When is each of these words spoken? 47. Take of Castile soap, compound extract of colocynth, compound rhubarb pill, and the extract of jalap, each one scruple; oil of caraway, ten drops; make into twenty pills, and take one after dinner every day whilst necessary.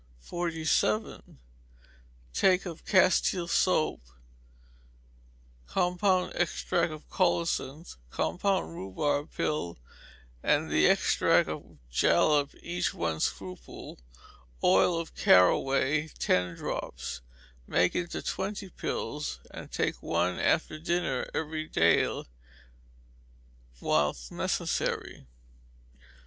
47. 0.21 1.37
Take 2.33 2.65
of 2.65 2.83
Castile 2.85 3.47
soap, 3.47 4.01
compound 5.67 6.31
extract 6.33 6.91
of 6.91 7.07
colocynth, 7.11 7.97
compound 8.09 8.73
rhubarb 8.73 9.31
pill, 9.31 9.77
and 10.41 10.71
the 10.71 10.87
extract 10.87 11.47
of 11.47 11.77
jalap, 11.91 12.55
each 12.63 12.95
one 12.95 13.19
scruple; 13.19 13.99
oil 14.63 14.97
of 14.97 15.13
caraway, 15.13 16.07
ten 16.17 16.55
drops; 16.55 17.21
make 17.67 17.93
into 17.93 18.23
twenty 18.23 18.69
pills, 18.71 19.39
and 19.51 19.71
take 19.71 20.01
one 20.01 20.39
after 20.39 20.79
dinner 20.79 21.29
every 21.31 21.67
day 21.67 22.09
whilst 23.79 24.31
necessary. 24.31 25.27